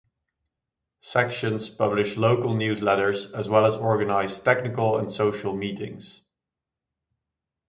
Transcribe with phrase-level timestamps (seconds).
[1.01, 6.23] Sections publish local news letters as well as organize technical and social meetings.